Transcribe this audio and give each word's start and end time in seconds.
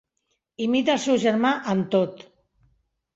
Imita 0.65 0.93
el 0.93 1.01
seu 1.03 1.19
germà 1.23 1.51
en 1.73 1.83
tot. 1.97 2.25